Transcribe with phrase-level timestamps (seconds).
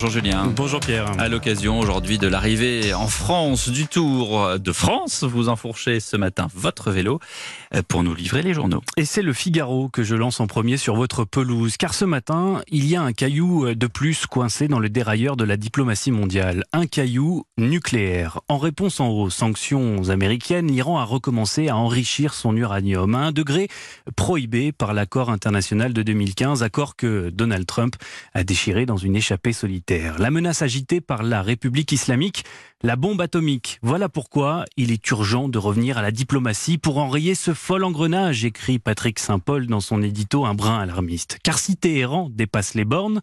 [0.00, 0.46] Bonjour Julien.
[0.56, 1.12] Bonjour Pierre.
[1.18, 6.48] À l'occasion aujourd'hui de l'arrivée en France du Tour de France, vous enfourchez ce matin
[6.54, 7.20] votre vélo
[7.74, 8.80] euh, pour nous livrer les journaux.
[8.96, 12.62] Et c'est le Figaro que je lance en premier sur votre pelouse, car ce matin,
[12.68, 16.64] il y a un caillou de plus coincé dans le dérailleur de la diplomatie mondiale,
[16.72, 18.40] un caillou nucléaire.
[18.48, 23.68] En réponse aux sanctions américaines, l'Iran a recommencé à enrichir son uranium à un degré
[24.16, 27.96] prohibé par l'accord international de 2015, accord que Donald Trump
[28.32, 29.89] a déchiré dans une échappée solitaire.
[29.90, 32.44] La menace agitée par la République islamique,
[32.84, 33.80] la bombe atomique.
[33.82, 38.44] Voilà pourquoi il est urgent de revenir à la diplomatie pour enrayer ce fol engrenage,
[38.44, 41.38] écrit Patrick Saint-Paul dans son édito Un brin alarmiste.
[41.42, 43.20] Car si Téhéran dépasse les bornes,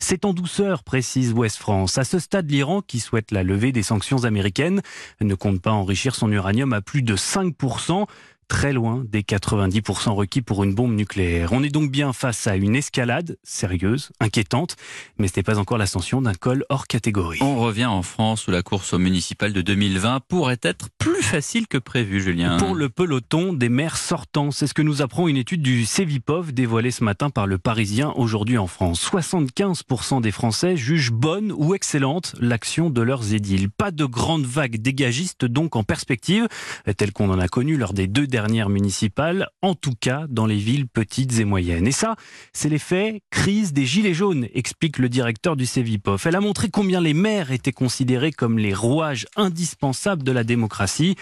[0.00, 1.98] c'est en douceur, précise Ouest France.
[1.98, 4.82] À ce stade, l'Iran, qui souhaite la levée des sanctions américaines,
[5.20, 8.06] ne compte pas enrichir son uranium à plus de 5%
[8.48, 11.52] très loin des 90% requis pour une bombe nucléaire.
[11.52, 14.76] On est donc bien face à une escalade sérieuse, inquiétante,
[15.18, 17.38] mais ce n'est pas encore l'ascension d'un col hors catégorie.
[17.42, 21.68] On revient en France où la course au municipal de 2020 pourrait être plus facile
[21.68, 22.56] que prévu, Julien.
[22.56, 26.52] Pour le peloton des maires sortants, c'est ce que nous apprend une étude du Cevipov
[26.52, 29.06] dévoilée ce matin par le Parisien aujourd'hui en France.
[29.12, 33.68] 75% des Français jugent bonne ou excellente l'action de leurs édiles.
[33.68, 36.48] Pas de grande vague dégagiste donc en perspective,
[36.96, 40.46] telle qu'on en a connu lors des deux dernières dernière municipale, en tout cas dans
[40.46, 41.88] les villes petites et moyennes.
[41.88, 42.14] Et ça,
[42.52, 46.24] c'est l'effet crise des gilets jaunes, explique le directeur du CEVIPOF.
[46.24, 51.16] Elle a montré combien les maires étaient considérés comme les rouages indispensables de la démocratie.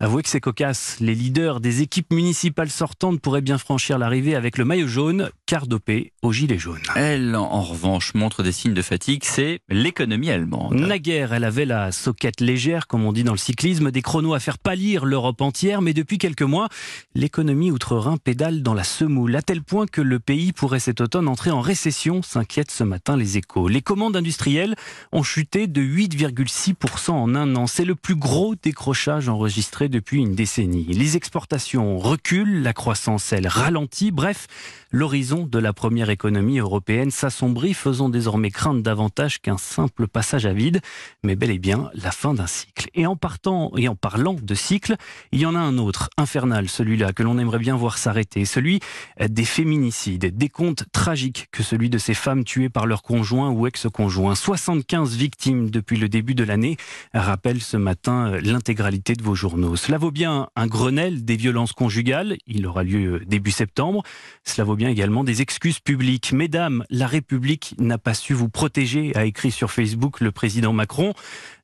[0.00, 0.98] Avouez que c'est cocasse.
[1.00, 5.66] Les leaders des équipes municipales sortantes pourraient bien franchir l'arrivée avec le maillot jaune, car
[5.66, 6.78] dopé au gilet jaune.
[6.94, 10.74] Elle, en revanche, montre des signes de fatigue, c'est l'économie allemande.
[10.74, 14.38] Naguère, elle avait la soquette légère, comme on dit dans le cyclisme, des chronos à
[14.38, 16.68] faire pâlir l'Europe entière, mais depuis quelques mois,
[17.16, 21.26] l'économie outre-Rhin pédale dans la semoule, à tel point que le pays pourrait cet automne
[21.26, 23.66] entrer en récession, s'inquiètent ce matin les échos.
[23.66, 24.76] Les commandes industrielles
[25.10, 27.66] ont chuté de 8,6% en un an.
[27.66, 30.84] C'est le plus gros décrochage enregistré depuis une décennie.
[30.84, 34.10] Les exportations reculent, la croissance, elle, ralentit.
[34.10, 34.46] Bref,
[34.90, 40.52] l'horizon de la première économie européenne s'assombrit, faisant désormais craindre davantage qu'un simple passage à
[40.52, 40.80] vide,
[41.22, 42.88] mais bel et bien la fin d'un cycle.
[42.94, 44.96] Et en partant et en parlant de cycle,
[45.32, 48.80] il y en a un autre, infernal, celui-là, que l'on aimerait bien voir s'arrêter, celui
[49.20, 53.66] des féminicides, des comptes tragiques que celui de ces femmes tuées par leur conjoint ou
[53.66, 54.34] ex-conjoint.
[54.34, 56.76] 75 victimes depuis le début de l'année,
[57.14, 59.76] rappelle ce matin l'intégralité de vos journaux.
[59.78, 64.02] Cela vaut bien un Grenelle des violences conjugales, il aura lieu début septembre.
[64.44, 66.32] Cela vaut bien également des excuses publiques.
[66.32, 71.14] Mesdames, la République n'a pas su vous protéger, a écrit sur Facebook le président Macron.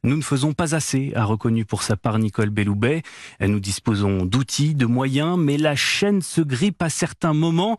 [0.04, 3.02] Nous ne faisons pas assez, a reconnu pour sa part Nicole Belloubet.
[3.40, 7.78] Nous disposons d'outils, de moyens, mais la chaîne se grippe à certains moments.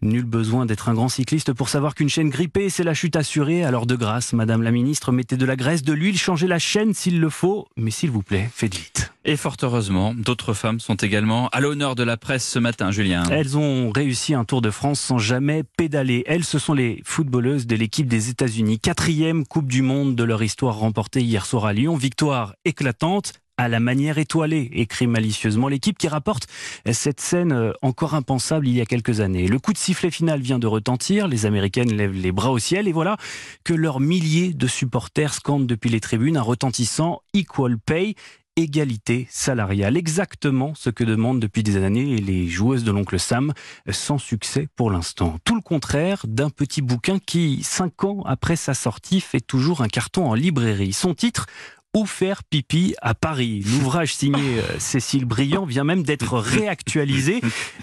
[0.00, 3.64] Nul besoin d'être un grand cycliste pour savoir qu'une chaîne grippée, c'est la chute assurée.
[3.64, 6.94] Alors de grâce, Madame la Ministre, mettez de la graisse, de l'huile, changez la chaîne
[6.94, 7.66] s'il le faut.
[7.76, 9.11] Mais s'il vous plaît, faites vite.
[9.24, 13.22] Et fort heureusement, d'autres femmes sont également à l'honneur de la presse ce matin, Julien.
[13.30, 16.24] Elles ont réussi un Tour de France sans jamais pédaler.
[16.26, 18.80] Elles, ce sont les footballeuses de l'équipe des États-Unis.
[18.80, 21.94] Quatrième Coupe du Monde de leur histoire remportée hier soir à Lyon.
[21.94, 26.48] Victoire éclatante à la manière étoilée, écrit malicieusement l'équipe qui rapporte
[26.90, 29.46] cette scène euh, encore impensable il y a quelques années.
[29.46, 32.88] Le coup de sifflet final vient de retentir, les Américaines lèvent les bras au ciel
[32.88, 33.18] et voilà
[33.62, 38.16] que leurs milliers de supporters scandent depuis les tribunes un retentissant Equal Pay
[38.56, 39.96] égalité salariale.
[39.96, 43.52] Exactement ce que demandent depuis des années les joueuses de l'oncle Sam,
[43.90, 45.38] sans succès pour l'instant.
[45.44, 49.88] Tout le contraire d'un petit bouquin qui, cinq ans après sa sortie, fait toujours un
[49.88, 50.92] carton en librairie.
[50.92, 51.46] Son titre,
[51.94, 53.62] où faire pipi à Paris.
[53.66, 57.42] L'ouvrage signé euh, Cécile Briand vient même d'être réactualisé.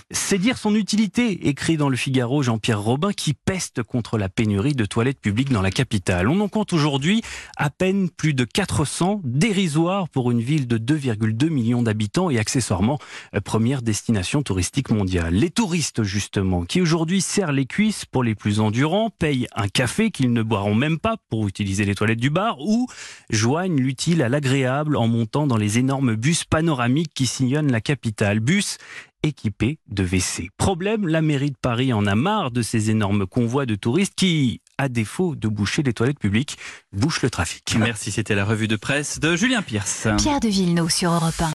[0.09, 4.73] C'est dire son utilité, écrit dans le Figaro Jean-Pierre Robin, qui peste contre la pénurie
[4.73, 6.27] de toilettes publiques dans la capitale.
[6.27, 7.21] On en compte aujourd'hui
[7.55, 12.97] à peine plus de 400, dérisoires pour une ville de 2,2 millions d'habitants et accessoirement
[13.35, 15.35] euh, première destination touristique mondiale.
[15.35, 20.09] Les touristes, justement, qui aujourd'hui serrent les cuisses pour les plus endurants, payent un café
[20.09, 22.87] qu'ils ne boiront même pas pour utiliser les toilettes du bar ou
[23.29, 23.79] joignent
[24.21, 28.39] à l'agréable en montant dans les énormes bus panoramiques qui sillonnent la capitale.
[28.39, 28.77] Bus
[29.23, 30.49] équipés de WC.
[30.57, 34.61] Problème, la mairie de Paris en a marre de ces énormes convois de touristes qui,
[34.77, 36.57] à défaut de boucher les toilettes publiques,
[36.93, 37.75] bouchent le trafic.
[37.77, 40.07] Merci, c'était la revue de presse de Julien Pierce.
[40.17, 41.47] Pierre de Villeneuve sur Europe 1.